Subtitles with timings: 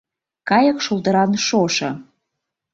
[0.49, 1.89] КАЙЫК ШУЛДЫРАН ШОШО